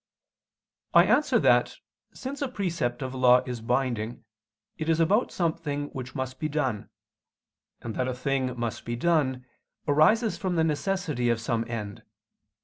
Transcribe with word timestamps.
I 0.95 1.03
answer 1.05 1.37
that, 1.37 1.77
Since 2.11 2.41
a 2.41 2.47
precept 2.47 3.03
of 3.03 3.13
law 3.13 3.43
is 3.45 3.61
binding, 3.61 4.25
it 4.79 4.89
is 4.89 4.99
about 4.99 5.31
something 5.31 5.89
which 5.89 6.15
must 6.15 6.39
be 6.39 6.49
done: 6.49 6.89
and, 7.83 7.93
that 7.93 8.07
a 8.07 8.15
thing 8.15 8.57
must 8.59 8.83
be 8.83 8.95
done, 8.95 9.45
arises 9.87 10.37
from 10.39 10.55
the 10.55 10.63
necessity 10.63 11.29
of 11.29 11.39
some 11.39 11.65
end. 11.69 12.01